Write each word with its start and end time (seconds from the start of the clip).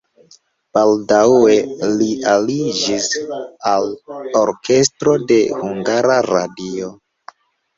Baldaŭe 0.75 1.57
li 1.99 2.07
aliĝis 2.31 3.05
al 3.73 3.93
orkestro 4.41 5.15
de 5.33 5.39
Hungara 5.61 6.17
Radio. 6.33 6.91